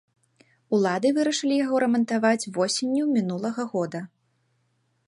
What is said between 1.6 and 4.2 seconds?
яго рамантаваць восенню мінулага года.